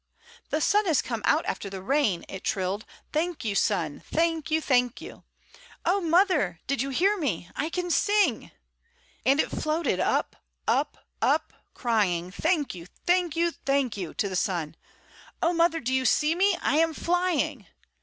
"The 0.49 0.61
sun 0.61 0.87
has 0.87 0.99
come 0.99 1.21
out 1.25 1.45
after 1.45 1.69
the 1.69 1.83
rain," 1.83 2.25
it 2.27 2.43
trilled. 2.43 2.85
"Thank 3.13 3.45
you, 3.45 3.53
sun; 3.53 3.99
thank 4.03 4.49
you, 4.49 4.59
thank 4.59 4.99
you! 4.99 5.25
Oh, 5.85 6.01
mother, 6.01 6.59
did 6.65 6.81
you 6.81 6.89
hear 6.89 7.19
me? 7.19 7.51
I 7.55 7.69
can 7.69 7.91
sing!" 7.91 8.49
And 9.27 9.39
it 9.39 9.51
floated 9.51 9.99
up, 9.99 10.37
up, 10.67 11.05
up, 11.21 11.53
crying, 11.75 12.31
"Thank 12.31 12.73
you, 12.73 12.87
thank 13.05 13.35
you, 13.35 13.51
thank 13.51 13.95
you!" 13.95 14.15
to 14.15 14.27
the 14.27 14.35
sun. 14.35 14.75
"Oh, 15.39 15.53
mother, 15.53 15.79
do 15.79 15.93
you 15.93 16.05
see 16.05 16.33
me? 16.33 16.57
I 16.63 16.77
am 16.77 16.95
flying!" 16.95 17.67